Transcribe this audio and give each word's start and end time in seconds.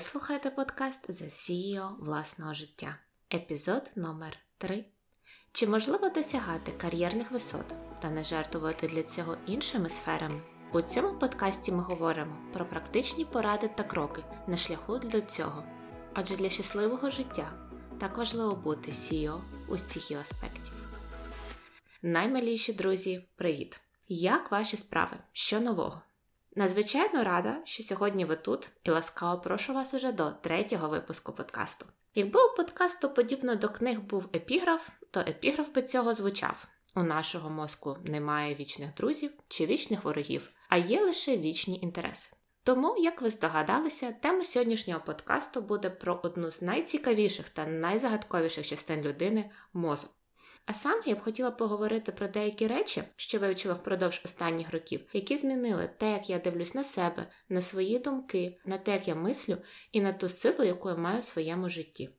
Слухаєте 0.00 0.50
подкаст 0.50 1.10
The 1.10 1.24
CEO 1.24 2.04
власного 2.04 2.54
життя, 2.54 2.98
епізод 3.34 3.90
номер 3.96 4.38
3 4.58 4.84
Чи 5.52 5.66
можливо 5.66 6.08
досягати 6.08 6.72
кар'єрних 6.72 7.30
висот 7.30 7.74
та 8.00 8.10
не 8.10 8.24
жертвувати 8.24 8.88
для 8.88 9.02
цього 9.02 9.36
іншими 9.46 9.90
сферами? 9.90 10.40
У 10.72 10.82
цьому 10.82 11.18
подкасті 11.18 11.72
ми 11.72 11.82
говоримо 11.82 12.36
про 12.52 12.66
практичні 12.66 13.24
поради 13.24 13.68
та 13.68 13.82
кроки 13.82 14.24
на 14.46 14.56
шляху 14.56 14.98
до 14.98 15.20
цього. 15.20 15.64
Адже 16.14 16.36
для 16.36 16.48
щасливого 16.48 17.10
життя 17.10 17.52
так 18.00 18.16
важливо 18.16 18.56
бути 18.56 18.90
CEO 18.90 19.40
усіх 19.68 20.10
його 20.10 20.22
аспектів. 20.22 20.72
Наймиліші 22.02 22.72
друзі, 22.72 23.28
привіт! 23.36 23.80
Як 24.08 24.50
ваші 24.50 24.76
справи? 24.76 25.16
Що 25.32 25.60
нового? 25.60 26.02
Надзвичайно 26.58 27.24
рада, 27.24 27.56
що 27.64 27.82
сьогодні 27.82 28.24
ви 28.24 28.36
тут 28.36 28.68
і 28.84 28.90
ласкаво 28.90 29.40
прошу 29.40 29.74
вас 29.74 29.94
уже 29.94 30.12
до 30.12 30.30
третього 30.30 30.88
випуску 30.88 31.32
подкасту. 31.32 31.86
Якби 32.14 32.40
у 32.44 32.56
подкасту 32.56 33.10
подібно 33.10 33.56
до 33.56 33.68
книг 33.68 34.00
був 34.00 34.28
епіграф, 34.34 34.88
то 35.10 35.20
епіграф 35.20 35.74
би 35.74 35.82
цього 35.82 36.14
звучав: 36.14 36.66
у 36.94 37.02
нашого 37.02 37.50
мозку 37.50 37.96
немає 38.04 38.54
вічних 38.54 38.94
друзів 38.94 39.30
чи 39.48 39.66
вічних 39.66 40.04
ворогів, 40.04 40.52
а 40.68 40.76
є 40.76 41.04
лише 41.04 41.36
вічні 41.36 41.78
інтереси. 41.82 42.30
Тому, 42.62 42.96
як 42.98 43.22
ви 43.22 43.30
здогадалися, 43.30 44.12
тема 44.12 44.44
сьогоднішнього 44.44 45.00
подкасту 45.00 45.60
буде 45.60 45.90
про 45.90 46.20
одну 46.22 46.50
з 46.50 46.62
найцікавіших 46.62 47.50
та 47.50 47.66
найзагадковіших 47.66 48.66
частин 48.66 49.02
людини 49.02 49.50
мозок. 49.72 50.15
А 50.66 50.74
саме 50.74 51.02
я 51.06 51.14
б 51.14 51.20
хотіла 51.20 51.50
поговорити 51.50 52.12
про 52.12 52.28
деякі 52.28 52.66
речі, 52.66 53.02
що 53.16 53.38
вивчила 53.38 53.74
впродовж 53.74 54.22
останніх 54.24 54.72
років, 54.72 55.00
які 55.12 55.36
змінили 55.36 55.90
те, 55.98 56.12
як 56.12 56.30
я 56.30 56.38
дивлюсь 56.38 56.74
на 56.74 56.84
себе, 56.84 57.26
на 57.48 57.60
свої 57.60 57.98
думки, 57.98 58.58
на 58.64 58.78
те, 58.78 58.92
як 58.92 59.08
я 59.08 59.14
мислю, 59.14 59.56
і 59.92 60.00
на 60.00 60.12
ту 60.12 60.28
силу, 60.28 60.64
яку 60.64 60.88
я 60.88 60.96
маю 60.96 61.20
в 61.20 61.24
своєму 61.24 61.68
житті. 61.68 62.10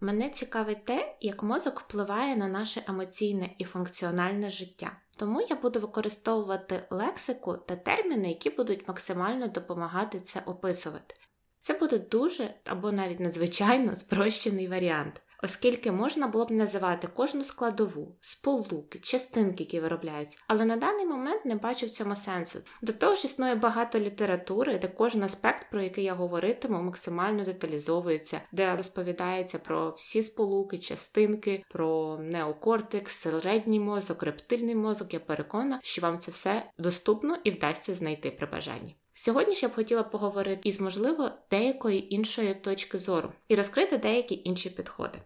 Мене 0.00 0.30
цікавить 0.30 0.84
те, 0.84 1.16
як 1.20 1.42
мозок 1.42 1.80
впливає 1.80 2.36
на 2.36 2.48
наше 2.48 2.82
емоційне 2.88 3.50
і 3.58 3.64
функціональне 3.64 4.50
життя. 4.50 4.96
Тому 5.18 5.40
я 5.40 5.56
буду 5.56 5.80
використовувати 5.80 6.86
лексику 6.90 7.56
та 7.56 7.76
терміни, 7.76 8.28
які 8.28 8.50
будуть 8.50 8.88
максимально 8.88 9.48
допомагати 9.48 10.20
це 10.20 10.42
описувати. 10.46 11.14
Це 11.60 11.74
буде 11.74 11.98
дуже 11.98 12.54
або 12.64 12.92
навіть 12.92 13.20
надзвичайно 13.20 13.96
спрощений 13.96 14.68
варіант 14.68 15.22
оскільки 15.42 15.92
можна 15.92 16.28
було 16.28 16.44
б 16.44 16.50
називати 16.50 17.08
кожну 17.14 17.44
складову, 17.44 18.16
сполуки, 18.20 18.98
частинки, 18.98 19.64
які 19.64 19.80
виробляються, 19.80 20.38
але 20.46 20.64
на 20.64 20.76
даний 20.76 21.06
момент 21.06 21.44
не 21.44 21.54
бачу 21.54 21.86
в 21.86 21.90
цьому 21.90 22.16
сенсу. 22.16 22.58
До 22.82 22.92
того 22.92 23.16
ж 23.16 23.26
існує 23.26 23.54
багато 23.54 24.00
літератури, 24.00 24.78
де 24.78 24.88
кожен 24.88 25.22
аспект, 25.22 25.70
про 25.70 25.82
який 25.82 26.04
я 26.04 26.14
говоритиму, 26.14 26.82
максимально 26.82 27.44
деталізовується, 27.44 28.40
де 28.52 28.76
розповідається 28.76 29.58
про 29.58 29.90
всі 29.90 30.22
сполуки, 30.22 30.78
частинки, 30.78 31.64
про 31.70 32.18
неокортекс, 32.18 33.12
середній 33.12 33.80
мозок, 33.80 34.22
рептильний 34.22 34.74
мозок. 34.74 35.14
Я 35.14 35.20
переконана, 35.20 35.80
що 35.82 36.02
вам 36.02 36.18
це 36.18 36.30
все 36.30 36.70
доступно 36.78 37.38
і 37.44 37.50
вдасться 37.50 37.94
знайти 37.94 38.30
при 38.30 38.46
бажанні. 38.46 38.96
Сьогодні 39.22 39.54
ж 39.54 39.60
я 39.62 39.68
б 39.68 39.74
хотіла 39.74 40.02
поговорити 40.02 40.68
із, 40.68 40.80
можливо, 40.80 41.30
деякої 41.50 42.14
іншої 42.14 42.54
точки 42.54 42.98
зору 42.98 43.32
і 43.48 43.54
розкрити 43.54 43.98
деякі 43.98 44.42
інші 44.44 44.70
підходи. 44.70 45.18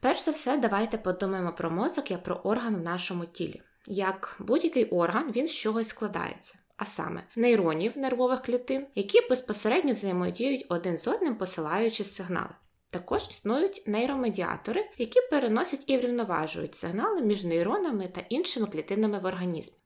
Перш 0.00 0.24
за 0.24 0.30
все, 0.30 0.58
давайте 0.58 0.98
подумаємо 0.98 1.52
про 1.52 1.70
мозок 1.70 2.10
як 2.10 2.22
про 2.22 2.34
орган 2.34 2.76
в 2.76 2.82
нашому 2.82 3.26
тілі. 3.26 3.62
Як 3.86 4.36
будь-який 4.38 4.84
орган, 4.84 5.32
він 5.32 5.46
з 5.46 5.54
чогось 5.54 5.88
складається, 5.88 6.58
а 6.76 6.84
саме 6.84 7.26
нейронів 7.36 7.98
нервових 7.98 8.42
клітин, 8.42 8.86
які 8.94 9.28
безпосередньо 9.28 9.92
взаємодіють 9.92 10.66
один 10.68 10.98
з 10.98 11.08
одним, 11.08 11.34
посилаючи 11.34 12.04
сигнали. 12.04 12.54
Також 12.90 13.22
існують 13.30 13.82
нейромедіатори, 13.86 14.90
які 14.98 15.20
переносять 15.30 15.84
і 15.86 15.98
врівноважують 15.98 16.74
сигнали 16.74 17.22
між 17.22 17.44
нейронами 17.44 18.08
та 18.08 18.20
іншими 18.28 18.66
клітинами 18.66 19.18
в 19.18 19.24
організмі. 19.24 19.76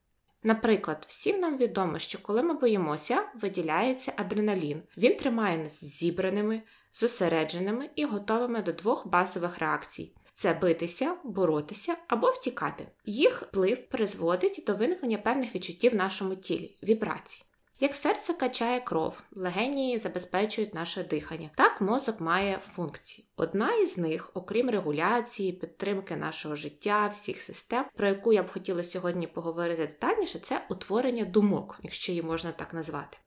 Наприклад, 0.47 1.05
всім 1.09 1.41
нам 1.41 1.57
відомо, 1.57 1.99
що 1.99 2.19
коли 2.23 2.43
ми 2.43 2.55
боїмося, 2.55 3.23
виділяється 3.35 4.13
адреналін. 4.17 4.83
Він 4.97 5.17
тримає 5.17 5.59
нас 5.59 5.85
зібраними, 5.85 6.63
зосередженими 6.93 7.91
і 7.97 8.05
готовими 8.05 8.63
до 8.63 8.73
двох 8.73 9.07
базових 9.07 9.59
реакцій: 9.59 10.15
це 10.35 10.55
битися, 10.55 11.17
боротися 11.25 11.97
або 12.09 12.31
втікати. 12.31 12.87
Їх 13.05 13.43
вплив 13.43 13.89
призводить 13.89 14.65
до 14.67 14.75
виникнення 14.75 15.19
певних 15.19 15.55
відчуттів 15.55 15.93
в 15.93 15.95
нашому 15.95 16.35
тілі 16.35 16.79
вібрацій. 16.83 17.45
Як 17.81 17.95
серце 17.95 18.35
качає 18.35 18.81
кров, 18.81 19.23
легені 19.33 19.99
забезпечують 19.99 20.75
наше 20.75 21.05
дихання. 21.05 21.51
Так 21.57 21.81
мозок 21.81 22.21
має 22.21 22.59
функції. 22.59 23.29
Одна 23.37 23.75
із 23.75 23.99
них, 23.99 24.31
окрім 24.35 24.71
регуляції, 24.71 25.53
підтримки 25.53 26.17
нашого 26.17 26.57
життя, 26.57 27.09
всіх 27.09 27.43
систем, 27.43 27.85
про 27.97 28.09
яку 28.09 28.33
я 28.33 28.43
б 28.43 28.51
хотіла 28.51 28.85
сьогодні 28.85 29.27
поговорити 29.27 29.87
детальніше, 29.87 30.39
це 30.39 30.67
утворення 30.71 31.25
думок, 31.25 31.79
якщо 31.83 32.13
її 32.13 32.23
можна 32.23 32.53
так 32.53 32.75
назвати. 32.75 33.19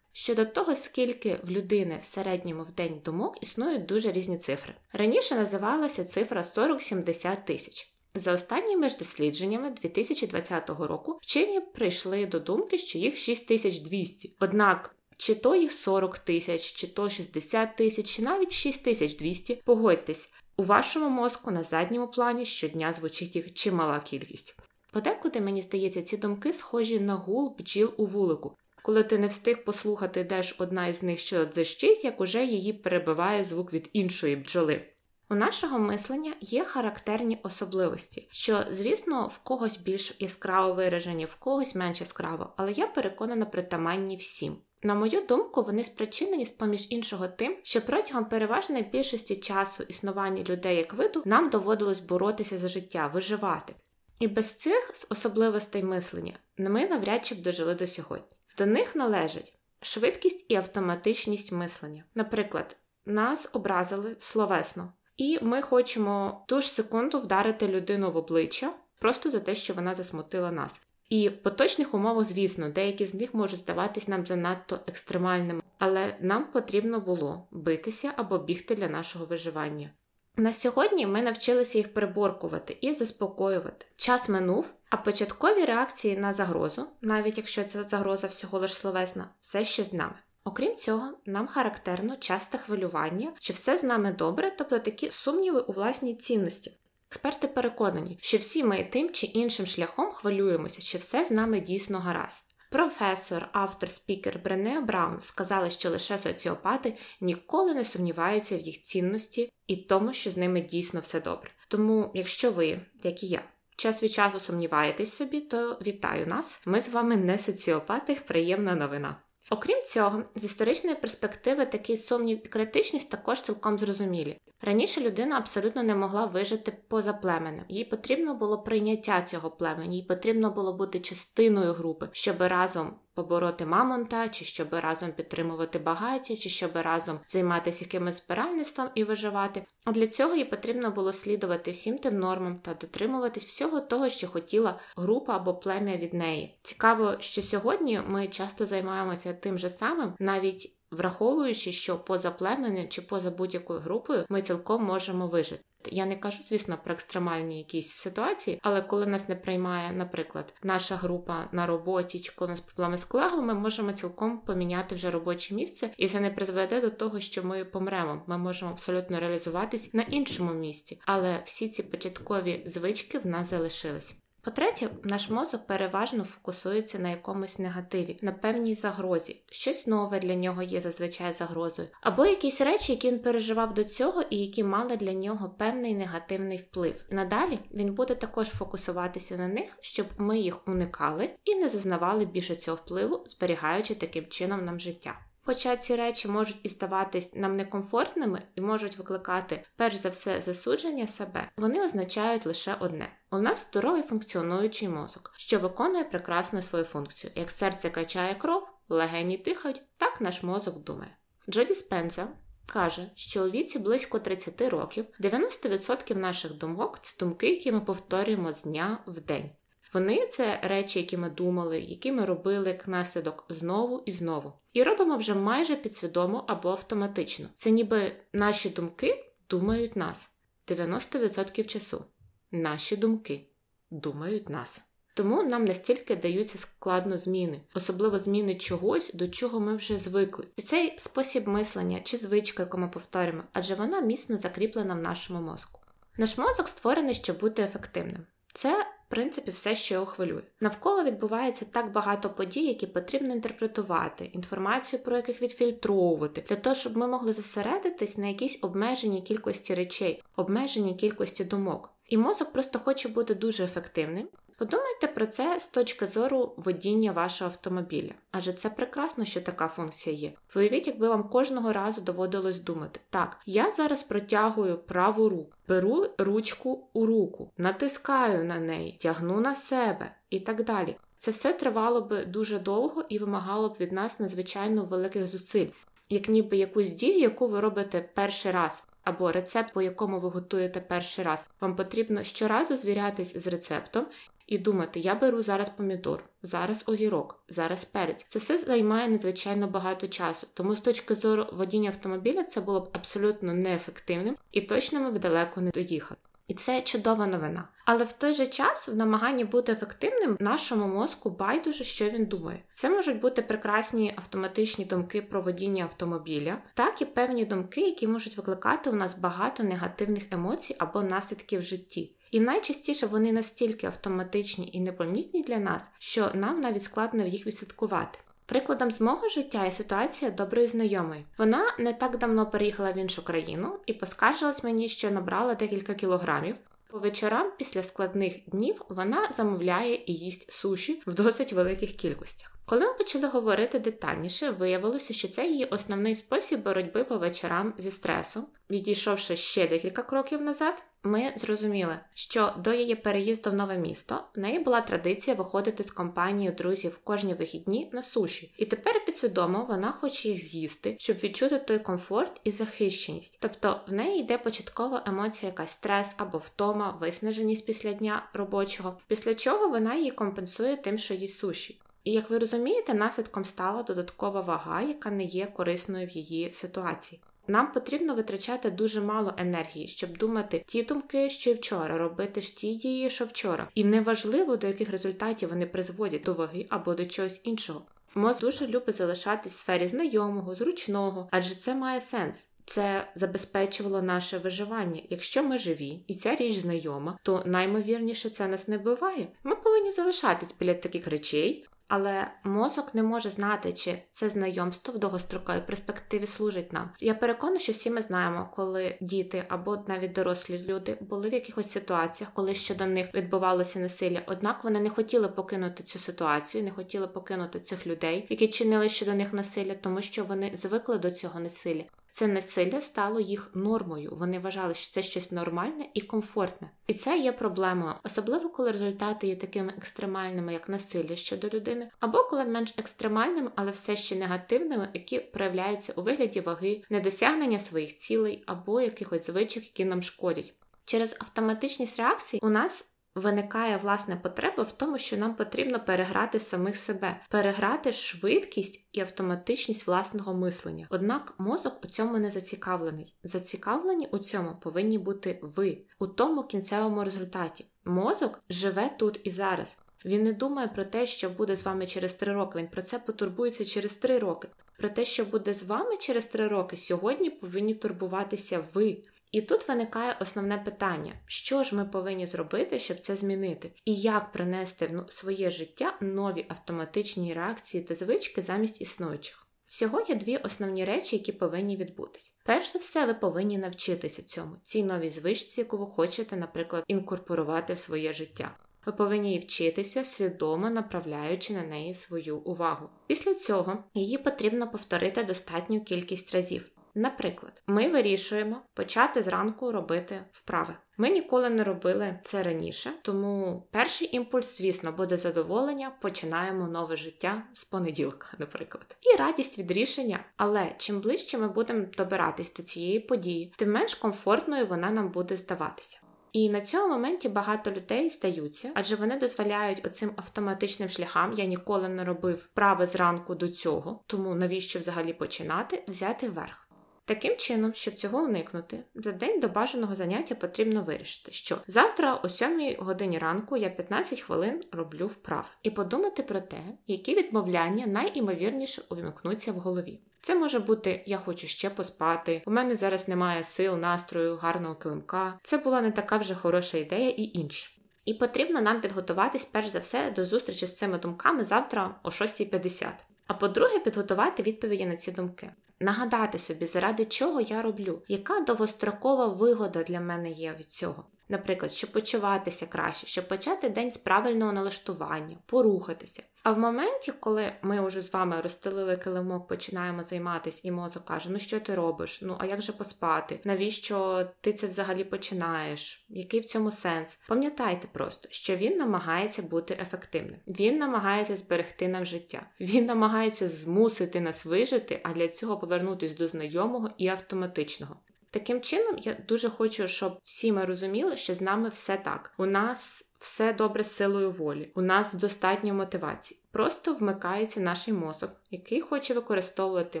Щодо 0.12 0.44
того, 0.44 0.76
скільки 0.76 1.40
в 1.44 1.50
людини 1.50 1.98
в 2.00 2.04
середньому 2.04 2.62
в 2.62 2.72
день 2.72 3.00
думок 3.04 3.42
існують 3.42 3.86
дуже 3.86 4.12
різні 4.12 4.38
цифри. 4.38 4.74
Раніше 4.92 5.34
називалася 5.34 6.04
цифра 6.04 6.40
40-70 6.40 7.44
тисяч. 7.44 7.94
За 8.14 8.32
останніми 8.32 8.88
ж 8.88 8.96
дослідженнями 8.98 9.70
2020 9.70 10.70
року 10.70 11.18
вчені 11.22 11.60
прийшли 11.60 12.26
до 12.26 12.40
думки, 12.40 12.78
що 12.78 12.98
їх 12.98 13.16
6200. 13.16 14.36
Однак, 14.40 14.96
чи 15.16 15.34
то 15.34 15.54
їх 15.56 15.72
40 15.72 16.18
тисяч, 16.18 16.72
чи 16.72 16.86
то 16.86 17.10
60 17.10 17.76
тисяч, 17.76 18.16
чи 18.16 18.22
навіть 18.22 18.52
6200, 18.52 19.62
погодьтесь, 19.64 20.32
у 20.56 20.62
вашому 20.62 21.08
мозку 21.08 21.50
на 21.50 21.62
задньому 21.62 22.08
плані 22.08 22.46
щодня 22.46 22.92
звучить 22.92 23.36
їх 23.36 23.54
чимала 23.54 24.00
кількість. 24.00 24.56
Подекуди, 24.92 25.40
мені 25.40 25.62
здається, 25.62 26.02
ці 26.02 26.16
думки 26.16 26.52
схожі 26.52 27.00
на 27.00 27.14
гул 27.14 27.56
бджіл 27.58 27.94
у 27.96 28.06
вулику. 28.06 28.56
Коли 28.82 29.02
ти 29.02 29.18
не 29.18 29.26
встиг 29.26 29.64
послухати, 29.64 30.24
де 30.24 30.42
ж 30.42 30.54
одна 30.58 30.86
із 30.86 31.02
них 31.02 31.18
що 31.18 31.44
дзищить, 31.44 32.04
як 32.04 32.20
уже 32.20 32.44
її 32.44 32.72
перебиває 32.72 33.44
звук 33.44 33.72
від 33.72 33.90
іншої 33.92 34.36
бджоли. 34.36 34.86
У 35.32 35.34
нашого 35.34 35.78
мислення 35.78 36.34
є 36.40 36.64
характерні 36.64 37.38
особливості, 37.42 38.28
що, 38.30 38.64
звісно, 38.70 39.26
в 39.26 39.38
когось 39.38 39.78
більш 39.78 40.16
яскраво 40.18 40.74
виражені, 40.74 41.24
в 41.24 41.34
когось 41.34 41.74
менш 41.74 42.00
яскраво, 42.00 42.52
але 42.56 42.72
я 42.72 42.86
переконана 42.86 43.46
притаманні 43.46 44.16
всім. 44.16 44.56
На 44.82 44.94
мою 44.94 45.20
думку, 45.26 45.62
вони 45.62 45.84
спричинені 45.84 46.46
з 46.46 46.50
поміж 46.50 46.86
іншого 46.90 47.28
тим, 47.28 47.56
що 47.62 47.80
протягом 47.80 48.24
переважної 48.24 48.82
більшості 48.82 49.36
часу 49.36 49.82
існування 49.88 50.42
людей 50.42 50.76
як 50.76 50.94
виду 50.94 51.22
нам 51.24 51.50
доводилось 51.50 52.00
боротися 52.00 52.58
за 52.58 52.68
життя, 52.68 53.06
виживати. 53.06 53.74
І 54.18 54.28
без 54.28 54.54
цих 54.54 54.92
особливостей 55.10 55.82
мислення 55.82 56.38
ми 56.58 56.86
навряд 56.86 57.26
чи 57.26 57.34
б 57.34 57.42
дожили 57.42 57.74
до 57.74 57.86
сьогодні. 57.86 58.36
До 58.58 58.66
них 58.66 58.96
належать 58.96 59.58
швидкість 59.80 60.46
і 60.48 60.54
автоматичність 60.54 61.52
мислення. 61.52 62.04
Наприклад, 62.14 62.76
нас 63.06 63.50
образили 63.52 64.16
словесно. 64.18 64.92
І 65.20 65.38
ми 65.42 65.62
хочемо 65.62 66.44
ту 66.46 66.60
ж 66.60 66.72
секунду 66.72 67.18
вдарити 67.18 67.68
людину 67.68 68.10
в 68.10 68.16
обличчя 68.16 68.72
просто 68.98 69.30
за 69.30 69.40
те, 69.40 69.54
що 69.54 69.74
вона 69.74 69.94
засмутила 69.94 70.50
нас. 70.50 70.82
І 71.08 71.28
в 71.28 71.42
поточних 71.42 71.94
умовах, 71.94 72.24
звісно, 72.24 72.68
деякі 72.68 73.06
з 73.06 73.14
них 73.14 73.34
можуть 73.34 73.60
здаватись 73.60 74.08
нам 74.08 74.26
занадто 74.26 74.80
екстремальними, 74.86 75.62
але 75.78 76.16
нам 76.20 76.44
потрібно 76.44 77.00
було 77.00 77.48
битися 77.50 78.12
або 78.16 78.38
бігти 78.38 78.74
для 78.74 78.88
нашого 78.88 79.24
виживання. 79.24 79.90
На 80.36 80.52
сьогодні 80.52 81.06
ми 81.06 81.22
навчилися 81.22 81.78
їх 81.78 81.94
приборкувати 81.94 82.78
і 82.80 82.94
заспокоювати. 82.94 83.86
Час 83.96 84.28
минув, 84.28 84.74
а 84.90 84.96
початкові 84.96 85.64
реакції 85.64 86.16
на 86.16 86.32
загрозу, 86.32 86.86
навіть 87.00 87.36
якщо 87.36 87.64
ця 87.64 87.84
загроза 87.84 88.26
всього 88.26 88.58
лиш 88.58 88.74
словесна, 88.74 89.28
все 89.40 89.64
ще 89.64 89.84
з 89.84 89.92
нами. 89.92 90.14
Окрім 90.44 90.74
цього, 90.74 91.12
нам 91.26 91.46
характерно 91.46 92.16
часте 92.16 92.58
хвилювання, 92.58 93.32
що 93.40 93.54
все 93.54 93.78
з 93.78 93.84
нами 93.84 94.12
добре, 94.12 94.50
тобто 94.58 94.78
такі 94.78 95.10
сумніви 95.10 95.60
у 95.60 95.72
власній 95.72 96.14
цінності. 96.14 96.76
Експерти 97.10 97.48
переконані, 97.48 98.18
що 98.20 98.38
всі 98.38 98.64
ми 98.64 98.84
тим 98.84 99.12
чи 99.12 99.26
іншим 99.26 99.66
шляхом 99.66 100.12
хвилюємося, 100.12 100.80
що 100.80 100.98
все 100.98 101.24
з 101.24 101.30
нами 101.30 101.60
дійсно 101.60 102.00
гаразд. 102.00 102.46
Професор, 102.70 103.48
автор, 103.52 103.88
спікер 103.88 104.40
Брене 104.44 104.80
Браун 104.80 105.20
сказали, 105.20 105.70
що 105.70 105.90
лише 105.90 106.18
соціопати 106.18 106.96
ніколи 107.20 107.74
не 107.74 107.84
сумніваються 107.84 108.56
в 108.56 108.60
їх 108.60 108.82
цінності 108.82 109.52
і 109.66 109.76
тому, 109.76 110.12
що 110.12 110.30
з 110.30 110.36
ними 110.36 110.60
дійсно 110.60 111.00
все 111.00 111.20
добре. 111.20 111.50
Тому, 111.68 112.10
якщо 112.14 112.50
ви, 112.50 112.80
як 113.02 113.22
і 113.22 113.26
я, 113.26 113.42
час 113.76 114.02
від 114.02 114.12
часу 114.12 114.40
сумніваєтесь 114.40 115.16
собі, 115.16 115.40
то 115.40 115.78
вітаю 115.86 116.26
нас! 116.26 116.62
Ми 116.66 116.80
з 116.80 116.88
вами 116.88 117.16
не 117.16 117.38
соціопати, 117.38 118.18
приємна 118.26 118.74
новина. 118.74 119.16
Окрім 119.52 119.82
цього, 119.82 120.22
з 120.34 120.44
історичної 120.44 120.96
перспективи 120.96 121.66
такий 121.66 121.96
сумнів 121.96 122.40
і 122.44 122.48
критичність 122.48 123.10
також 123.10 123.42
цілком 123.42 123.78
зрозумілі. 123.78 124.38
Раніше 124.62 125.00
людина 125.00 125.38
абсолютно 125.38 125.82
не 125.82 125.94
могла 125.94 126.26
вижити 126.26 126.72
поза 126.88 127.12
племенем. 127.12 127.64
Їй 127.68 127.84
потрібно 127.84 128.34
було 128.34 128.62
прийняття 128.62 129.22
цього 129.22 129.50
племені, 129.50 129.96
їй 129.96 130.02
потрібно 130.02 130.50
було 130.50 130.72
бути 130.72 131.00
частиною 131.00 131.72
групи, 131.72 132.08
щоб 132.12 132.36
разом 132.38 132.94
побороти 133.14 133.66
мамонта, 133.66 134.28
чи 134.28 134.44
щоб 134.44 134.68
разом 134.70 135.12
підтримувати 135.12 135.78
багаття, 135.78 136.36
чи 136.36 136.48
щоб 136.48 136.70
разом 136.74 137.20
займатися 137.26 137.84
якимось 137.84 138.24
збиральництвом 138.26 138.88
і 138.94 139.04
виживати. 139.04 139.64
А 139.84 139.92
для 139.92 140.06
цього 140.06 140.34
їй 140.34 140.44
потрібно 140.44 140.90
було 140.90 141.12
слідувати 141.12 141.70
всім 141.70 141.98
тим 141.98 142.18
нормам 142.18 142.58
та 142.58 142.74
дотримуватись 142.74 143.44
всього 143.44 143.80
того, 143.80 144.08
що 144.08 144.28
хотіла 144.28 144.78
група 144.96 145.36
або 145.36 145.54
плем'я 145.54 145.96
від 145.96 146.14
неї. 146.14 146.58
Цікаво, 146.62 147.16
що 147.20 147.42
сьогодні 147.42 148.00
ми 148.06 148.28
часто 148.28 148.66
займаємося 148.66 149.34
тим 149.34 149.58
же 149.58 149.70
самим, 149.70 150.14
навіть 150.18 150.76
враховуючи, 150.90 151.72
що 151.72 151.98
поза 151.98 152.30
племенем 152.30 152.88
чи 152.88 153.02
поза 153.02 153.30
будь-якою 153.30 153.80
групою 153.80 154.24
ми 154.28 154.42
цілком 154.42 154.84
можемо 154.84 155.26
вижити. 155.26 155.64
Я 155.86 156.06
не 156.06 156.16
кажу, 156.16 156.42
звісно, 156.42 156.78
про 156.84 156.94
екстремальні 156.94 157.58
якісь 157.58 157.90
ситуації, 157.90 158.60
але 158.62 158.82
коли 158.82 159.06
нас 159.06 159.28
не 159.28 159.36
приймає, 159.36 159.92
наприклад, 159.92 160.54
наша 160.62 160.96
група 160.96 161.48
на 161.52 161.66
роботі, 161.66 162.20
чи 162.20 162.32
коли 162.36 162.48
у 162.48 162.50
нас 162.50 162.60
проблеми 162.60 162.98
з 162.98 163.04
колегами, 163.04 163.42
ми 163.42 163.54
можемо 163.54 163.92
цілком 163.92 164.38
поміняти 164.38 164.94
вже 164.94 165.10
робоче 165.10 165.54
місце, 165.54 165.90
і 165.96 166.08
це 166.08 166.20
не 166.20 166.30
призведе 166.30 166.80
до 166.80 166.90
того, 166.90 167.20
що 167.20 167.42
ми 167.42 167.64
помремо. 167.64 168.22
Ми 168.26 168.38
можемо 168.38 168.70
абсолютно 168.70 169.20
реалізуватись 169.20 169.94
на 169.94 170.02
іншому 170.02 170.52
місці, 170.52 171.00
але 171.06 171.42
всі 171.44 171.68
ці 171.68 171.82
початкові 171.82 172.62
звички 172.66 173.18
в 173.18 173.26
нас 173.26 173.50
залишились. 173.50 174.16
По-третє, 174.42 174.88
наш 175.02 175.30
мозок 175.30 175.66
переважно 175.66 176.24
фокусується 176.24 176.98
на 176.98 177.10
якомусь 177.10 177.58
негативі, 177.58 178.18
на 178.22 178.32
певній 178.32 178.74
загрозі. 178.74 179.42
Щось 179.50 179.86
нове 179.86 180.20
для 180.20 180.34
нього 180.34 180.62
є 180.62 180.80
зазвичай 180.80 181.32
загрозою, 181.32 181.88
або 182.00 182.26
якісь 182.26 182.60
речі, 182.60 182.92
які 182.92 183.10
він 183.10 183.18
переживав 183.18 183.74
до 183.74 183.84
цього 183.84 184.22
і 184.30 184.36
які 184.36 184.64
мали 184.64 184.96
для 184.96 185.12
нього 185.12 185.50
певний 185.58 185.94
негативний 185.94 186.58
вплив. 186.58 187.04
Надалі 187.10 187.58
він 187.74 187.94
буде 187.94 188.14
також 188.14 188.48
фокусуватися 188.48 189.36
на 189.36 189.48
них, 189.48 189.76
щоб 189.80 190.06
ми 190.18 190.38
їх 190.38 190.68
уникали 190.68 191.30
і 191.44 191.54
не 191.54 191.68
зазнавали 191.68 192.24
більше 192.24 192.56
цього 192.56 192.76
впливу, 192.76 193.24
зберігаючи 193.26 193.94
таким 193.94 194.26
чином 194.26 194.64
нам 194.64 194.80
життя. 194.80 195.18
Хоча 195.42 195.76
ці 195.76 195.96
речі 195.96 196.28
можуть 196.28 196.60
і 196.62 196.68
здаватись 196.68 197.34
нам 197.34 197.56
некомфортними 197.56 198.42
і 198.54 198.60
можуть 198.60 198.98
викликати 198.98 199.64
перш 199.76 199.94
за 199.94 200.08
все 200.08 200.40
засудження 200.40 201.06
себе, 201.06 201.50
вони 201.56 201.84
означають 201.84 202.46
лише 202.46 202.74
одне: 202.80 203.12
у 203.30 203.38
нас 203.38 203.66
здоровий 203.70 204.02
функціонуючий 204.02 204.88
мозок, 204.88 205.32
що 205.36 205.58
виконує 205.58 206.04
прекрасно 206.04 206.62
свою 206.62 206.84
функцію. 206.84 207.32
Як 207.34 207.50
серце 207.50 207.90
качає 207.90 208.34
кров, 208.34 208.68
легені 208.88 209.38
тихають, 209.38 209.82
так 209.96 210.20
наш 210.20 210.42
мозок 210.42 210.78
думає. 210.78 211.16
Джоді 211.48 211.74
Спенса 211.74 212.28
каже, 212.66 213.10
що 213.14 213.44
у 213.44 213.50
віці 213.50 213.78
близько 213.78 214.18
30 214.18 214.60
років 214.60 215.06
90% 215.20 216.16
наших 216.16 216.54
думок 216.54 216.98
це 217.02 217.16
думки, 217.18 217.50
які 217.50 217.72
ми 217.72 217.80
повторюємо 217.80 218.52
з 218.52 218.64
дня 218.64 219.02
в 219.06 219.20
день. 219.20 219.50
Вони 219.94 220.26
це 220.26 220.60
речі, 220.62 220.98
які 220.98 221.16
ми 221.16 221.30
думали, 221.30 221.80
які 221.80 222.12
ми 222.12 222.24
робили 222.24 222.68
як 222.68 222.88
наслідок 222.88 223.46
знову 223.48 224.02
і 224.06 224.10
знову. 224.10 224.52
І 224.72 224.82
робимо 224.82 225.16
вже 225.16 225.34
майже 225.34 225.76
підсвідомо 225.76 226.44
або 226.46 226.70
автоматично. 226.70 227.46
Це 227.54 227.70
ніби 227.70 228.12
наші 228.32 228.68
думки 228.68 229.24
думають 229.48 229.96
нас 229.96 230.30
90% 230.66 231.64
часу. 231.64 232.04
Наші 232.50 232.96
думки 232.96 233.46
думають 233.90 234.48
нас. 234.48 234.82
Тому 235.14 235.42
нам 235.42 235.64
настільки 235.64 236.16
даються 236.16 236.58
складно 236.58 237.16
зміни, 237.16 237.60
особливо 237.74 238.18
зміни 238.18 238.54
чогось, 238.54 239.10
до 239.14 239.28
чого 239.28 239.60
ми 239.60 239.76
вже 239.76 239.98
звикли. 239.98 240.46
І 240.56 240.62
цей 240.62 240.98
спосіб 240.98 241.48
мислення 241.48 242.00
чи 242.00 242.16
звичка, 242.16 242.62
яку 242.62 242.78
ми 242.78 242.88
повторюємо, 242.88 243.42
адже 243.52 243.74
вона 243.74 244.00
міцно 244.00 244.36
закріплена 244.36 244.94
в 244.94 245.00
нашому 245.00 245.40
мозку. 245.40 245.80
Наш 246.16 246.38
мозок 246.38 246.68
створений, 246.68 247.14
щоб 247.14 247.38
бути 247.38 247.62
ефективним. 247.62 248.26
Це 248.52 248.86
принципі, 249.10 249.50
все, 249.50 249.76
що 249.76 249.94
його 249.94 250.06
хвилює. 250.06 250.42
Навколо 250.60 251.04
відбувається 251.04 251.64
так 251.64 251.92
багато 251.92 252.30
подій, 252.30 252.66
які 252.66 252.86
потрібно 252.86 253.34
інтерпретувати, 253.34 254.24
інформацію 254.24 255.02
про 255.02 255.16
яких 255.16 255.42
відфільтровувати, 255.42 256.44
для 256.48 256.56
того, 256.56 256.76
щоб 256.76 256.96
ми 256.96 257.06
могли 257.06 257.32
зосередитись 257.32 258.18
на 258.18 258.26
якійсь 258.26 258.58
обмеженій 258.62 259.22
кількості 259.22 259.74
речей, 259.74 260.22
обмеженій 260.36 260.94
кількості 260.94 261.44
думок. 261.44 261.90
І 262.06 262.16
мозок 262.16 262.52
просто 262.52 262.78
хоче 262.78 263.08
бути 263.08 263.34
дуже 263.34 263.64
ефективним, 263.64 264.28
Подумайте 264.60 265.06
про 265.06 265.26
це 265.26 265.58
з 265.60 265.66
точки 265.66 266.06
зору 266.06 266.54
водіння 266.56 267.12
вашого 267.12 267.50
автомобіля, 267.50 268.12
адже 268.30 268.52
це 268.52 268.70
прекрасно, 268.70 269.24
що 269.24 269.40
така 269.40 269.68
функція 269.68 270.16
є. 270.16 270.32
Виявіть, 270.54 270.86
якби 270.86 271.08
вам 271.08 271.28
кожного 271.28 271.72
разу 271.72 272.00
доводилось 272.00 272.60
думати: 272.60 273.00
так, 273.10 273.38
я 273.46 273.72
зараз 273.72 274.02
протягую 274.02 274.78
праву 274.78 275.28
руку, 275.28 275.52
беру 275.68 276.06
ручку 276.18 276.88
у 276.92 277.06
руку, 277.06 277.50
натискаю 277.58 278.44
на 278.44 278.58
неї, 278.58 278.96
тягну 279.00 279.40
на 279.40 279.54
себе 279.54 280.14
і 280.30 280.40
так 280.40 280.64
далі. 280.64 280.96
Це 281.16 281.30
все 281.30 281.52
тривало 281.52 282.00
би 282.00 282.24
дуже 282.24 282.58
довго 282.58 283.04
і 283.08 283.18
вимагало 283.18 283.68
б 283.68 283.76
від 283.80 283.92
нас 283.92 284.20
надзвичайно 284.20 284.84
великих 284.84 285.26
зусиль, 285.26 285.68
як 286.08 286.28
ніби 286.28 286.56
якусь 286.56 286.90
дію, 286.90 287.18
яку 287.18 287.46
ви 287.46 287.60
робите 287.60 288.08
перший 288.14 288.52
раз. 288.52 288.86
Або 289.04 289.32
рецепт, 289.32 289.72
по 289.72 289.82
якому 289.82 290.20
ви 290.20 290.28
готуєте 290.28 290.80
перший 290.80 291.24
раз, 291.24 291.46
вам 291.60 291.76
потрібно 291.76 292.22
щоразу 292.22 292.76
звірятись 292.76 293.36
з 293.36 293.46
рецептом 293.46 294.06
і 294.50 294.58
думати, 294.58 295.00
я 295.00 295.14
беру 295.14 295.42
зараз 295.42 295.68
помідор, 295.68 296.24
зараз 296.42 296.84
огірок, 296.86 297.44
зараз 297.48 297.84
перець. 297.84 298.24
Це 298.28 298.38
все 298.38 298.58
займає 298.58 299.08
надзвичайно 299.08 299.66
багато 299.66 300.08
часу. 300.08 300.46
Тому 300.54 300.76
з 300.76 300.80
точки 300.80 301.14
зору 301.14 301.46
водіння 301.52 301.88
автомобіля 301.90 302.42
це 302.42 302.60
було 302.60 302.80
б 302.80 302.90
абсолютно 302.92 303.54
неефективним 303.54 304.36
і 304.52 304.60
точно 304.60 305.00
ми 305.00 305.10
б 305.10 305.18
далеко 305.18 305.60
не 305.60 305.70
доїхали. 305.70 306.18
І 306.48 306.54
це 306.54 306.82
чудова 306.82 307.26
новина. 307.26 307.68
Але 307.84 308.04
в 308.04 308.12
той 308.12 308.34
же 308.34 308.46
час, 308.46 308.88
в 308.88 308.96
намаганні 308.96 309.44
бути 309.44 309.72
ефективним, 309.72 310.36
нашому 310.40 310.86
мозку 310.86 311.30
байдуже, 311.30 311.84
що 311.84 312.10
він 312.10 312.24
думає. 312.24 312.62
Це 312.74 312.90
можуть 312.90 313.20
бути 313.20 313.42
прекрасні 313.42 314.14
автоматичні 314.16 314.84
думки 314.84 315.22
про 315.22 315.40
водіння 315.40 315.84
автомобіля, 315.84 316.58
так 316.74 317.02
і 317.02 317.04
певні 317.04 317.44
думки, 317.44 317.80
які 317.80 318.06
можуть 318.06 318.36
викликати 318.36 318.90
у 318.90 318.92
нас 318.92 319.18
багато 319.18 319.62
негативних 319.62 320.32
емоцій 320.32 320.76
або 320.78 321.02
наслідків 321.02 321.60
в 321.60 321.64
житті. 321.64 322.16
І 322.30 322.40
найчастіше 322.40 323.06
вони 323.06 323.32
настільки 323.32 323.86
автоматичні 323.86 324.70
і 324.72 324.80
непомітні 324.80 325.42
для 325.42 325.58
нас, 325.58 325.88
що 325.98 326.30
нам 326.34 326.60
навіть 326.60 326.82
складно 326.82 327.24
їх 327.24 327.46
відслідкувати. 327.46 328.18
Прикладом 328.46 328.90
з 328.90 329.00
мого 329.00 329.28
життя 329.28 329.64
є 329.64 329.72
ситуація 329.72 330.30
доброї 330.30 330.66
знайомої. 330.66 331.26
Вона 331.38 331.74
не 331.78 331.92
так 331.92 332.18
давно 332.18 332.50
переїхала 332.50 332.92
в 332.92 332.96
іншу 332.96 333.24
країну 333.24 333.78
і 333.86 333.92
поскаржилась 333.92 334.64
мені, 334.64 334.88
що 334.88 335.10
набрала 335.10 335.54
декілька 335.54 335.94
кілограмів. 335.94 336.56
По 336.90 336.98
вечорам 336.98 337.52
після 337.58 337.82
складних 337.82 338.34
днів 338.46 338.82
вона 338.88 339.28
замовляє 339.32 339.94
і 340.06 340.12
їсть 340.14 340.52
суші 340.52 341.02
в 341.06 341.14
досить 341.14 341.52
великих 341.52 341.92
кількостях. 341.92 342.52
Коли 342.66 342.86
ми 342.86 342.94
почали 342.94 343.28
говорити 343.28 343.78
детальніше, 343.78 344.50
виявилося, 344.50 345.14
що 345.14 345.28
це 345.28 345.46
її 345.46 345.64
основний 345.64 346.14
спосіб 346.14 346.62
боротьби 346.62 347.04
по 347.04 347.18
вечорам 347.18 347.74
зі 347.78 347.90
стресом. 347.90 348.46
Відійшовши 348.70 349.36
ще 349.36 349.68
декілька 349.68 350.02
кроків 350.02 350.40
назад, 350.40 350.82
ми 351.02 351.32
зрозуміли, 351.36 351.98
що 352.14 352.54
до 352.58 352.72
її 352.72 352.94
переїзду 352.94 353.50
в 353.50 353.54
нове 353.54 353.78
місто 353.78 354.24
в 354.36 354.38
неї 354.38 354.58
була 354.58 354.80
традиція 354.80 355.36
виходити 355.36 355.84
з 355.84 355.90
компанією 355.90 356.56
друзів 356.56 356.98
кожні 357.04 357.34
вихідні 357.34 357.90
на 357.92 358.02
суші, 358.02 358.54
і 358.56 358.66
тепер 358.66 359.04
підсвідомо 359.04 359.66
вона 359.68 359.92
хоче 359.92 360.28
їх 360.28 360.38
з'їсти, 360.38 360.96
щоб 360.98 361.16
відчути 361.16 361.58
той 361.58 361.78
комфорт 361.78 362.40
і 362.44 362.50
захищеність. 362.50 363.38
Тобто 363.40 363.80
в 363.88 363.92
неї 363.92 364.20
йде 364.20 364.38
початкова 364.38 365.02
емоція, 365.06 365.50
якась 365.50 365.70
стрес 365.70 366.14
або 366.16 366.38
втома, 366.38 366.96
виснаженість 367.00 367.66
після 367.66 367.92
дня 367.92 368.30
робочого, 368.32 368.98
після 369.06 369.34
чого 369.34 369.68
вона 369.68 369.94
її 369.94 370.10
компенсує 370.10 370.76
тим, 370.76 370.98
що 370.98 371.14
їсть 371.14 371.38
суші. 371.38 371.80
І 372.04 372.12
як 372.12 372.30
ви 372.30 372.38
розумієте, 372.38 372.94
наслідком 372.94 373.44
стала 373.44 373.82
додаткова 373.82 374.40
вага, 374.40 374.82
яка 374.82 375.10
не 375.10 375.24
є 375.24 375.46
корисною 375.46 376.06
в 376.06 376.10
її 376.10 376.52
ситуації. 376.52 377.20
Нам 377.50 377.72
потрібно 377.72 378.14
витрачати 378.14 378.70
дуже 378.70 379.00
мало 379.00 379.34
енергії, 379.36 379.88
щоб 379.88 380.18
думати 380.18 380.64
ті 380.66 380.82
думки, 380.82 381.30
що 381.30 381.50
й 381.50 381.54
вчора, 381.54 381.98
робити 381.98 382.40
ж 382.40 382.56
ті 382.56 382.74
дії, 382.74 383.10
що 383.10 383.24
вчора, 383.24 383.68
і 383.74 383.84
неважливо, 383.84 384.56
до 384.56 384.66
яких 384.66 384.90
результатів 384.90 385.48
вони 385.48 385.66
призводять 385.66 386.22
до 386.22 386.34
ваги 386.34 386.66
або 386.68 386.94
до 386.94 387.06
чогось 387.06 387.40
іншого. 387.44 387.82
Мозок 388.14 388.40
дуже 388.40 388.66
любить 388.66 388.94
залишатись 388.94 389.52
в 389.52 389.58
сфері 389.58 389.86
знайомого, 389.86 390.54
зручного, 390.54 391.28
адже 391.30 391.54
це 391.54 391.74
має 391.74 392.00
сенс. 392.00 392.46
Це 392.64 393.08
забезпечувало 393.14 394.02
наше 394.02 394.38
виживання. 394.38 395.02
Якщо 395.10 395.42
ми 395.42 395.58
живі 395.58 396.00
і 396.06 396.14
ця 396.14 396.36
річ 396.36 396.56
знайома, 396.56 397.18
то 397.22 397.42
наймовірніше 397.46 398.30
це 398.30 398.48
нас 398.48 398.68
не 398.68 398.78
буває. 398.78 399.28
Ми 399.44 399.56
повинні 399.56 399.90
залишатись 399.90 400.54
біля 400.60 400.74
таких 400.74 401.06
речей, 401.06 401.66
але 401.90 402.30
мозок 402.44 402.94
не 402.94 403.02
може 403.02 403.30
знати, 403.30 403.72
чи 403.72 404.02
це 404.10 404.28
знайомство 404.28 404.94
в 404.94 404.98
довгостроковій 404.98 405.60
перспективі 405.66 406.26
служить 406.26 406.72
нам. 406.72 406.90
Я 407.00 407.14
переконана, 407.14 407.58
що 407.58 407.72
всі 407.72 407.90
ми 407.90 408.02
знаємо, 408.02 408.50
коли 408.56 408.98
діти 409.00 409.44
або 409.48 409.84
навіть 409.88 410.12
дорослі 410.12 410.58
люди 410.58 410.98
були 411.00 411.28
в 411.28 411.32
якихось 411.32 411.70
ситуаціях, 411.70 412.32
коли 412.34 412.54
щодо 412.54 412.86
них 412.86 413.14
відбувалося 413.14 413.78
насилля. 413.78 414.22
Однак 414.26 414.64
вони 414.64 414.80
не 414.80 414.90
хотіли 414.90 415.28
покинути 415.28 415.82
цю 415.82 415.98
ситуацію, 415.98 416.64
не 416.64 416.70
хотіли 416.70 417.06
покинути 417.06 417.60
цих 417.60 417.86
людей, 417.86 418.26
які 418.30 418.48
чинили 418.48 418.88
щодо 418.88 419.14
них 419.14 419.32
насилля, 419.32 419.74
тому 419.74 420.02
що 420.02 420.24
вони 420.24 420.50
звикли 420.54 420.98
до 420.98 421.10
цього 421.10 421.40
насилля. 421.40 421.82
Це 422.10 422.26
насилля 422.26 422.80
стало 422.80 423.20
їх 423.20 423.50
нормою. 423.54 424.10
Вони 424.12 424.38
вважали, 424.38 424.74
що 424.74 424.92
це 424.92 425.02
щось 425.02 425.30
нормальне 425.30 425.86
і 425.94 426.00
комфортне. 426.00 426.70
І 426.86 426.94
це 426.94 427.18
є 427.18 427.32
проблемою, 427.32 427.94
особливо 428.04 428.48
коли 428.48 428.72
результати 428.72 429.26
є 429.26 429.36
такими 429.36 429.74
екстремальними, 429.76 430.52
як 430.52 430.68
насилля 430.68 431.16
щодо 431.16 431.48
людини, 431.48 431.90
або 432.00 432.24
коли 432.24 432.44
менш 432.44 432.74
екстремальними, 432.76 433.50
але 433.56 433.70
все 433.70 433.96
ще 433.96 434.16
негативними, 434.16 434.88
які 434.94 435.18
проявляються 435.18 435.92
у 435.96 436.02
вигляді 436.02 436.40
ваги, 436.40 436.82
недосягнення 436.90 437.58
своїх 437.58 437.96
цілей 437.96 438.44
або 438.46 438.80
якихось 438.80 439.26
звичок, 439.26 439.64
які 439.64 439.84
нам 439.84 440.02
шкодять. 440.02 440.54
Через 440.84 441.16
автоматичність 441.20 441.98
реакцій 441.98 442.38
у 442.42 442.48
нас 442.48 442.94
виникає 443.14 443.76
власне 443.76 444.16
потреба 444.16 444.62
в 444.62 444.72
тому, 444.72 444.98
що 444.98 445.16
нам 445.16 445.34
потрібно 445.34 445.80
переграти 445.84 446.40
самих 446.40 446.76
себе, 446.76 447.20
переграти 447.28 447.92
швидкість 447.92 448.88
і 448.92 449.00
автоматичність 449.00 449.86
власного 449.86 450.34
мислення. 450.34 450.86
Однак 450.90 451.34
мозок 451.38 451.84
у 451.84 451.86
цьому 451.86 452.18
не 452.18 452.30
зацікавлений. 452.30 453.14
Зацікавлені 453.22 454.08
у 454.12 454.18
цьому 454.18 454.56
повинні 454.60 454.98
бути 454.98 455.38
ви 455.42 455.78
у 455.98 456.06
тому 456.06 456.42
кінцевому 456.42 457.04
результаті. 457.04 457.66
Мозок 457.84 458.42
живе 458.48 458.90
тут 458.98 459.20
і 459.24 459.30
зараз. 459.30 459.78
Він 460.04 460.22
не 460.22 460.32
думає 460.32 460.68
про 460.68 460.84
те, 460.84 461.06
що 461.06 461.30
буде 461.30 461.56
з 461.56 461.64
вами 461.64 461.86
через 461.86 462.12
три 462.12 462.32
роки. 462.32 462.58
Він 462.58 462.68
про 462.68 462.82
це 462.82 462.98
потурбується 462.98 463.64
через 463.64 463.94
три 463.94 464.18
роки. 464.18 464.48
Про 464.78 464.88
те, 464.88 465.04
що 465.04 465.24
буде 465.24 465.54
з 465.54 465.62
вами 465.62 465.96
через 465.96 466.26
три 466.26 466.48
роки, 466.48 466.76
сьогодні 466.76 467.30
повинні 467.30 467.74
турбуватися 467.74 468.64
ви. 468.74 469.02
І 469.30 469.42
тут 469.42 469.68
виникає 469.68 470.16
основне 470.20 470.58
питання: 470.58 471.12
що 471.26 471.64
ж 471.64 471.76
ми 471.76 471.84
повинні 471.84 472.26
зробити, 472.26 472.80
щоб 472.80 472.98
це 472.98 473.16
змінити, 473.16 473.72
і 473.84 473.94
як 473.94 474.32
принести 474.32 474.86
в 474.86 474.92
ну, 474.92 475.04
своє 475.08 475.50
життя 475.50 475.98
нові 476.00 476.46
автоматичні 476.48 477.34
реакції 477.34 477.84
та 477.84 477.94
звички 477.94 478.42
замість 478.42 478.80
існуючих. 478.80 479.46
Всього 479.66 480.00
є 480.08 480.14
дві 480.14 480.36
основні 480.36 480.84
речі, 480.84 481.16
які 481.16 481.32
повинні 481.32 481.76
відбутись. 481.76 482.34
Перш 482.44 482.72
за 482.72 482.78
все, 482.78 483.06
ви 483.06 483.14
повинні 483.14 483.58
навчитися 483.58 484.22
цьому, 484.22 484.56
цій 484.62 484.82
новій 484.82 485.08
звичці, 485.08 485.60
яку 485.60 485.78
ви 485.78 485.86
хочете, 485.86 486.36
наприклад, 486.36 486.84
інкорпорувати 486.86 487.72
в 487.72 487.78
своє 487.78 488.12
життя. 488.12 488.56
Ви 488.86 488.92
повинні 488.92 489.28
її 489.28 489.40
вчитися, 489.40 490.04
свідомо 490.04 490.70
направляючи 490.70 491.52
на 491.52 491.62
неї 491.62 491.94
свою 491.94 492.38
увагу. 492.38 492.88
Після 493.06 493.34
цього 493.34 493.84
її 493.94 494.18
потрібно 494.18 494.70
повторити 494.70 495.24
достатню 495.24 495.80
кількість 495.84 496.34
разів. 496.34 496.72
Наприклад, 496.94 497.62
ми 497.66 497.88
вирішуємо 497.88 498.62
почати 498.74 499.22
зранку 499.22 499.72
робити 499.72 500.24
вправи. 500.32 500.74
Ми 500.96 501.10
ніколи 501.10 501.50
не 501.50 501.64
робили 501.64 502.18
це 502.24 502.42
раніше, 502.42 502.90
тому 503.02 503.62
перший 503.70 504.16
імпульс, 504.16 504.58
звісно, 504.58 504.92
буде 504.92 505.16
задоволення. 505.16 505.92
Починаємо 506.00 506.68
нове 506.68 506.96
життя 506.96 507.42
з 507.52 507.64
понеділка, 507.64 508.26
наприклад, 508.38 508.96
і 509.00 509.16
радість 509.16 509.58
від 509.58 509.70
рішення. 509.70 510.24
Але 510.36 510.74
чим 510.78 511.00
ближче 511.00 511.38
ми 511.38 511.48
будемо 511.48 511.86
добиратись 511.96 512.54
до 512.54 512.62
цієї 512.62 513.00
події, 513.00 513.54
тим 513.56 513.72
менш 513.72 513.94
комфортною 513.94 514.66
вона 514.66 514.90
нам 514.90 515.08
буде 515.08 515.36
здаватися. 515.36 516.00
І 516.32 516.50
на 516.50 516.60
цьому 516.60 516.88
моменті 516.88 517.28
багато 517.28 517.70
людей 517.70 518.10
стаються, 518.10 518.70
адже 518.74 518.96
вони 518.96 519.18
дозволяють 519.18 519.86
оцим 519.86 520.12
автоматичним 520.16 520.88
шляхам, 520.88 521.32
я 521.32 521.44
ніколи 521.44 521.88
не 521.88 522.04
робив 522.04 522.34
вправи 522.34 522.86
зранку 522.86 523.34
до 523.34 523.48
цього, 523.48 524.04
тому 524.06 524.34
навіщо 524.34 524.78
взагалі 524.78 525.12
починати, 525.12 525.84
взяти 525.88 526.28
верх. 526.28 526.69
Таким 527.10 527.36
чином, 527.36 527.74
щоб 527.74 527.94
цього 527.94 528.18
уникнути, 528.18 528.84
за 528.94 529.12
день 529.12 529.40
до 529.40 529.48
бажаного 529.48 529.94
заняття 529.94 530.34
потрібно 530.34 530.82
вирішити, 530.82 531.32
що 531.32 531.58
завтра 531.66 532.20
о 532.24 532.28
7 532.28 532.76
годині 532.78 533.18
ранку 533.18 533.56
я 533.56 533.70
15 533.70 534.20
хвилин 534.20 534.64
роблю 534.72 535.06
вправ, 535.06 535.50
і 535.62 535.70
подумати 535.70 536.22
про 536.22 536.40
те, 536.40 536.58
які 536.86 537.14
відмовляння 537.14 537.86
найімовірніше 537.86 538.82
увімкнуться 538.90 539.52
в 539.52 539.54
голові. 539.54 540.00
Це 540.20 540.34
може 540.34 540.58
бути 540.58 541.02
я 541.06 541.18
хочу 541.18 541.46
ще 541.46 541.70
поспати, 541.70 542.42
у 542.46 542.50
мене 542.50 542.74
зараз 542.74 543.08
немає 543.08 543.44
сил, 543.44 543.76
настрою, 543.76 544.36
гарного 544.36 544.74
килимка. 544.74 545.38
Це 545.42 545.58
була 545.58 545.80
не 545.80 545.90
така 545.90 546.16
вже 546.16 546.34
хороша 546.34 546.78
ідея 546.78 547.10
і 547.10 547.38
інше. 547.38 547.70
І 548.04 548.14
потрібно 548.14 548.60
нам 548.60 548.80
підготуватись 548.80 549.44
перш 549.44 549.66
за 549.66 549.78
все 549.78 550.10
до 550.10 550.24
зустрічі 550.24 550.66
з 550.66 550.76
цими 550.76 550.98
думками 550.98 551.44
завтра 551.44 551.94
о 552.02 552.08
6.50. 552.08 552.88
А 553.30 553.34
по-друге, 553.34 553.78
підготувати 553.78 554.42
відповіді 554.42 554.86
на 554.86 554.96
ці 554.96 555.12
думки 555.12 555.52
нагадати 555.80 556.38
собі, 556.38 556.66
заради 556.66 557.04
чого 557.04 557.40
я 557.40 557.62
роблю, 557.62 558.02
яка 558.08 558.40
довгострокова 558.40 559.26
вигода 559.26 559.82
для 559.82 560.00
мене 560.00 560.30
є 560.30 560.54
від 560.58 560.66
цього. 560.66 561.04
Наприклад, 561.30 561.72
щоб 561.72 561.92
почуватися 561.92 562.66
краще, 562.66 563.06
щоб 563.06 563.28
почати 563.28 563.68
день 563.68 563.92
з 563.92 563.96
правильного 563.96 564.52
налаштування, 564.52 565.36
порухатися. 565.46 566.22
А 566.42 566.52
в 566.52 566.58
моменті, 566.58 567.12
коли 567.20 567.52
ми 567.62 567.86
вже 567.86 568.00
з 568.00 568.12
вами 568.12 568.40
розстелили 568.40 568.96
килимок, 568.96 569.48
починаємо 569.48 570.02
займатися, 570.02 570.60
і 570.64 570.70
мозок 570.70 571.04
каже: 571.04 571.30
Ну 571.30 571.38
що 571.38 571.60
ти 571.60 571.74
робиш? 571.74 572.22
Ну 572.22 572.36
а 572.38 572.46
як 572.46 572.62
же 572.62 572.72
поспати? 572.72 573.40
Навіщо 573.44 574.28
ти 574.40 574.52
це 574.52 574.66
взагалі 574.66 575.04
починаєш? 575.04 576.06
Який 576.08 576.40
в 576.40 576.44
цьому 576.44 576.70
сенс? 576.70 577.20
Пам'ятайте 577.28 577.88
просто, 577.92 578.28
що 578.30 578.56
він 578.56 578.76
намагається 578.76 579.42
бути 579.42 579.78
ефективним. 579.80 580.40
Він 580.46 580.78
намагається 580.78 581.36
зберегти 581.36 581.88
нам 581.88 582.06
життя. 582.06 582.46
Він 582.60 582.86
намагається 582.86 583.48
змусити 583.48 584.20
нас 584.20 584.44
вижити, 584.44 585.00
а 585.02 585.12
для 585.12 585.28
цього 585.28 585.58
повернутись 585.58 586.16
до 586.16 586.28
знайомого 586.28 586.90
і 586.98 587.08
автоматичного. 587.08 587.96
Таким 588.30 588.60
чином, 588.60 588.98
я 588.98 589.16
дуже 589.28 589.50
хочу, 589.50 589.88
щоб 589.88 590.18
всі 590.24 590.52
ми 590.52 590.64
розуміли, 590.64 591.16
що 591.16 591.34
з 591.34 591.40
нами 591.40 591.68
все 591.68 591.96
так. 591.96 592.34
У 592.38 592.46
нас 592.46 593.10
все 593.18 593.52
добре 593.52 593.84
з 593.84 593.90
силою 593.90 594.30
волі, 594.30 594.72
у 594.74 594.82
нас 594.82 595.14
достатньо 595.14 595.74
мотивації. 595.74 596.40
Просто 596.50 596.94
вмикається 596.94 597.60
наш 597.60 597.88
мозок, 597.88 598.30
який 598.50 598.80
хоче 598.80 599.14
використовувати 599.14 600.00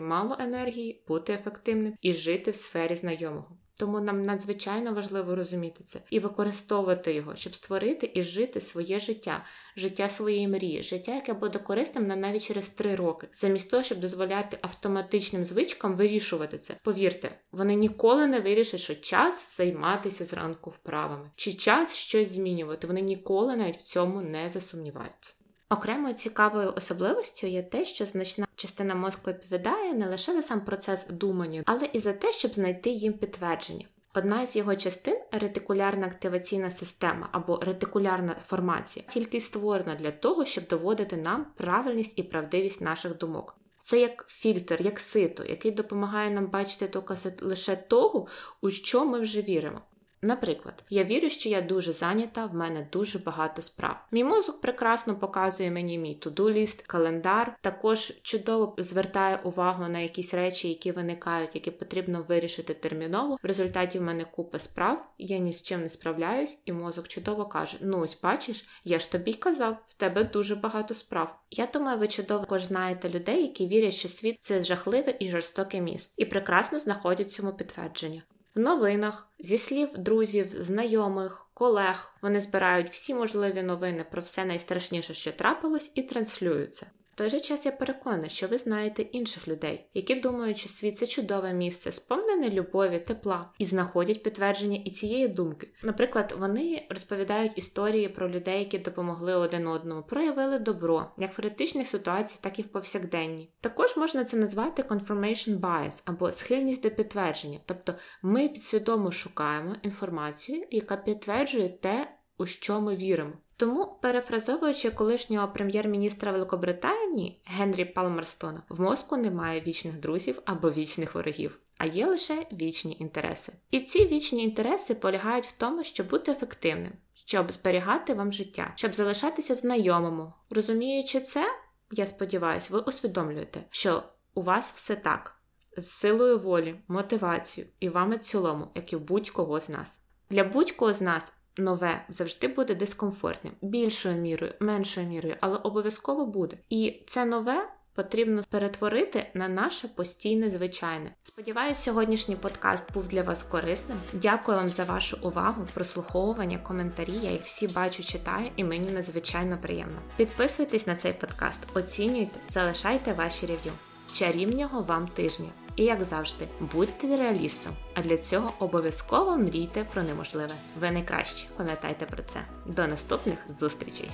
мало 0.00 0.36
енергії, 0.40 1.04
бути 1.08 1.32
ефективним 1.32 1.94
і 2.00 2.12
жити 2.12 2.50
в 2.50 2.54
сфері 2.54 2.96
знайомого. 2.96 3.56
Тому 3.80 4.00
нам 4.00 4.22
надзвичайно 4.22 4.94
важливо 4.94 5.34
розуміти 5.34 5.84
це 5.84 6.00
і 6.10 6.18
використовувати 6.18 7.14
його, 7.14 7.36
щоб 7.36 7.54
створити 7.54 8.10
і 8.14 8.22
жити 8.22 8.60
своє 8.60 9.00
життя, 9.00 9.44
життя 9.76 10.08
своєї 10.08 10.48
мрії, 10.48 10.82
життя, 10.82 11.14
яке 11.14 11.32
буде 11.32 11.58
корисним 11.58 12.06
на 12.06 12.16
навіть 12.16 12.42
через 12.42 12.68
три 12.68 12.94
роки, 12.94 13.28
замість 13.34 13.70
того, 13.70 13.82
щоб 13.82 14.00
дозволяти 14.00 14.58
автоматичним 14.60 15.44
звичкам 15.44 15.94
вирішувати 15.94 16.58
це. 16.58 16.76
Повірте, 16.82 17.30
вони 17.52 17.74
ніколи 17.74 18.26
не 18.26 18.40
вирішать, 18.40 18.80
що 18.80 18.94
час 18.94 19.56
займатися 19.56 20.24
зранку 20.24 20.70
вправами, 20.70 21.30
чи 21.36 21.52
час 21.52 21.94
щось 21.94 22.30
змінювати. 22.30 22.86
Вони 22.86 23.00
ніколи 23.00 23.56
навіть 23.56 23.76
в 23.76 23.82
цьому 23.82 24.20
не 24.20 24.48
засумніваються. 24.48 25.39
Окремою 25.72 26.14
цікавою 26.14 26.72
особливостю 26.76 27.46
є 27.46 27.62
те, 27.62 27.84
що 27.84 28.06
значна 28.06 28.46
частина 28.56 28.94
мозку 28.94 29.30
відповідає 29.30 29.94
не 29.94 30.06
лише 30.06 30.32
за 30.32 30.42
сам 30.42 30.60
процес 30.60 31.06
думання, 31.06 31.62
але 31.66 31.88
і 31.92 31.98
за 31.98 32.12
те, 32.12 32.32
щоб 32.32 32.54
знайти 32.54 32.90
їм 32.90 33.12
підтвердження. 33.12 33.86
Одна 34.14 34.46
з 34.46 34.56
його 34.56 34.76
частин 34.76 35.18
ретикулярна 35.32 36.06
активаційна 36.06 36.70
система 36.70 37.28
або 37.32 37.60
ретикулярна 37.62 38.36
формація, 38.46 39.04
тільки 39.08 39.40
створена 39.40 39.94
для 39.94 40.10
того, 40.10 40.44
щоб 40.44 40.66
доводити 40.66 41.16
нам 41.16 41.46
правильність 41.56 42.12
і 42.16 42.22
правдивість 42.22 42.80
наших 42.80 43.18
думок. 43.18 43.56
Це 43.82 44.00
як 44.00 44.26
фільтр, 44.28 44.82
як 44.82 45.00
сито, 45.00 45.44
який 45.44 45.70
допомагає 45.72 46.30
нам 46.30 46.46
бачити 46.46 46.88
докази 46.88 47.32
лише 47.40 47.76
того, 47.76 48.26
у 48.60 48.70
що 48.70 49.06
ми 49.06 49.20
вже 49.20 49.42
віримо. 49.42 49.80
Наприклад, 50.22 50.84
я 50.90 51.04
вірю, 51.04 51.30
що 51.30 51.48
я 51.48 51.62
дуже 51.62 51.92
зайнята, 51.92 52.46
в 52.46 52.54
мене 52.54 52.86
дуже 52.92 53.18
багато 53.18 53.62
справ. 53.62 54.04
Мій 54.10 54.24
мозок 54.24 54.60
прекрасно 54.60 55.16
показує 55.16 55.70
мені 55.70 55.98
мій 55.98 56.14
туду-ліст, 56.14 56.82
календар, 56.86 57.56
також 57.60 58.12
чудово 58.22 58.74
звертає 58.78 59.40
увагу 59.44 59.88
на 59.88 59.98
якісь 59.98 60.34
речі, 60.34 60.68
які 60.68 60.92
виникають, 60.92 61.54
які 61.54 61.70
потрібно 61.70 62.22
вирішити 62.22 62.74
терміново. 62.74 63.38
В 63.42 63.46
результаті 63.46 63.98
в 63.98 64.02
мене 64.02 64.24
купа 64.24 64.58
справ, 64.58 65.06
я 65.18 65.38
ні 65.38 65.52
з 65.52 65.62
чим 65.62 65.82
не 65.82 65.88
справляюсь, 65.88 66.58
і 66.64 66.72
мозок 66.72 67.08
чудово 67.08 67.46
каже: 67.46 67.76
Ну 67.80 68.00
ось 68.00 68.20
бачиш, 68.22 68.68
я 68.84 68.98
ж 68.98 69.12
тобі 69.12 69.34
казав, 69.34 69.76
в 69.86 69.94
тебе 69.94 70.24
дуже 70.24 70.54
багато 70.54 70.94
справ. 70.94 71.38
Я 71.50 71.66
думаю, 71.66 71.98
ви 71.98 72.08
чудово 72.08 72.40
також 72.40 72.64
знаєте 72.64 73.08
людей, 73.08 73.42
які 73.42 73.66
вірять, 73.66 73.94
що 73.94 74.08
світ 74.08 74.36
це 74.40 74.64
жахливе 74.64 75.16
і 75.20 75.30
жорстоке 75.30 75.80
місце, 75.80 76.14
і 76.22 76.24
прекрасно 76.24 76.78
знаходять 76.78 77.32
цьому 77.32 77.52
підтвердження. 77.52 78.22
В 78.54 78.60
новинах, 78.60 79.32
зі 79.38 79.58
слів 79.58 79.98
друзів, 79.98 80.62
знайомих, 80.62 81.50
колег, 81.54 82.14
вони 82.22 82.40
збирають 82.40 82.90
всі 82.90 83.14
можливі 83.14 83.62
новини 83.62 84.04
про 84.10 84.22
все 84.22 84.44
найстрашніше, 84.44 85.14
що 85.14 85.32
трапилось, 85.32 85.92
і 85.94 86.02
транслюються 86.02 86.86
той 87.20 87.30
же 87.30 87.40
час 87.40 87.66
я 87.66 87.72
переконана, 87.72 88.28
що 88.28 88.48
ви 88.48 88.58
знаєте 88.58 89.02
інших 89.02 89.48
людей, 89.48 89.90
які 89.94 90.14
думають, 90.14 90.58
що 90.58 90.68
світ 90.68 90.96
це 90.96 91.06
чудове 91.06 91.52
місце, 91.52 91.92
сповнене 91.92 92.50
любові, 92.50 92.98
тепла, 92.98 93.50
і 93.58 93.64
знаходять 93.64 94.22
підтвердження 94.22 94.80
і 94.84 94.90
цієї 94.90 95.28
думки. 95.28 95.68
Наприклад, 95.82 96.34
вони 96.38 96.86
розповідають 96.90 97.58
історії 97.58 98.08
про 98.08 98.30
людей, 98.30 98.58
які 98.58 98.78
допомогли 98.78 99.34
один 99.34 99.66
одному, 99.66 100.02
проявили 100.02 100.58
добро, 100.58 101.10
як 101.18 101.32
в 101.32 101.36
критичних 101.36 101.86
ситуаціях, 101.86 102.40
так 102.40 102.58
і 102.58 102.62
в 102.62 102.68
повсякденній. 102.68 103.52
Також 103.60 103.96
можна 103.96 104.24
це 104.24 104.36
назвати 104.36 104.82
confirmation 104.82 105.60
bias 105.60 106.02
або 106.04 106.32
схильність 106.32 106.82
до 106.82 106.90
підтвердження, 106.90 107.60
тобто 107.66 107.94
ми 108.22 108.48
підсвідомо 108.48 109.12
шукаємо 109.12 109.76
інформацію, 109.82 110.66
яка 110.70 110.96
підтверджує 110.96 111.68
те, 111.68 112.08
у 112.38 112.46
що 112.46 112.80
ми 112.80 112.96
віримо. 112.96 113.32
Тому, 113.60 113.98
перефразовуючи 114.00 114.90
колишнього 114.90 115.48
прем'єр-міністра 115.48 116.32
Великобританії 116.32 117.40
Генрі 117.44 117.84
Палмерстона, 117.84 118.62
в 118.68 118.80
мозку 118.80 119.16
немає 119.16 119.60
вічних 119.60 120.00
друзів 120.00 120.42
або 120.44 120.70
вічних 120.70 121.14
ворогів. 121.14 121.58
а 121.78 121.86
є 121.86 122.06
лише 122.06 122.46
вічні 122.52 122.96
інтереси. 123.00 123.52
І 123.70 123.80
ці 123.80 124.06
вічні 124.06 124.44
інтереси 124.44 124.94
полягають 124.94 125.46
в 125.46 125.52
тому, 125.52 125.84
щоб 125.84 126.08
бути 126.08 126.32
ефективним, 126.32 126.92
щоб 127.14 127.52
зберігати 127.52 128.14
вам 128.14 128.32
життя, 128.32 128.72
щоб 128.74 128.94
залишатися 128.94 129.54
в 129.54 129.56
знайомому. 129.56 130.32
Розуміючи 130.50 131.20
це, 131.20 131.46
я 131.90 132.06
сподіваюся, 132.06 132.68
ви 132.72 132.80
усвідомлюєте, 132.80 133.64
що 133.70 134.02
у 134.34 134.42
вас 134.42 134.72
все 134.72 134.96
так. 134.96 135.36
З 135.76 135.90
силою 135.90 136.38
волі, 136.38 136.76
мотивацією 136.88 137.72
і 137.80 137.88
вами 137.88 138.18
цілому, 138.18 138.68
як 138.74 138.92
і 138.92 138.96
будь-кого 138.96 139.60
з 139.60 139.68
нас. 139.68 139.98
Для 140.30 140.44
будь-кого 140.44 140.92
з 140.92 141.00
нас 141.00 141.32
нове 141.60 142.04
завжди 142.08 142.48
буде 142.48 142.74
дискомфортним, 142.74 143.54
більшою 143.62 144.16
мірою, 144.16 144.54
меншою 144.60 145.06
мірою, 145.06 145.36
але 145.40 145.56
обов'язково 145.56 146.26
буде. 146.26 146.56
І 146.68 147.02
це 147.06 147.24
нове 147.24 147.68
потрібно 147.94 148.42
перетворити 148.50 149.26
на 149.34 149.48
наше 149.48 149.88
постійне 149.88 150.50
звичайне. 150.50 151.14
Сподіваюсь, 151.22 151.78
сьогоднішній 151.78 152.36
подкаст 152.36 152.92
був 152.94 153.08
для 153.08 153.22
вас 153.22 153.42
корисним. 153.42 153.98
Дякую 154.12 154.58
вам 154.58 154.68
за 154.68 154.84
вашу 154.84 155.18
увагу, 155.22 155.66
прослуховування, 155.74 156.58
коментарі. 156.58 157.12
Я 157.22 157.30
їх 157.30 157.42
всі 157.42 157.68
бачу, 157.68 158.02
читаю, 158.02 158.50
і 158.56 158.64
мені 158.64 158.90
надзвичайно 158.90 159.58
приємно. 159.62 159.98
Підписуйтесь 160.16 160.86
на 160.86 160.96
цей 160.96 161.12
подкаст, 161.12 161.60
оцінюйте, 161.74 162.40
залишайте 162.48 163.12
ваші 163.12 163.46
рев'ю. 163.46 163.72
Чарівнього 164.12 164.82
вам 164.82 165.08
тижня! 165.08 165.48
І 165.76 165.84
як 165.84 166.04
завжди, 166.04 166.48
будьте 166.72 167.16
реалістом, 167.16 167.72
а 167.94 168.02
для 168.02 168.16
цього 168.16 168.52
обов'язково 168.58 169.36
мрійте 169.36 169.84
про 169.92 170.02
неможливе. 170.02 170.54
Ви 170.80 170.90
найкращі, 170.90 171.46
пам'ятайте 171.56 172.06
про 172.06 172.22
це. 172.22 172.40
До 172.66 172.86
наступних 172.86 173.38
зустрічей! 173.48 174.10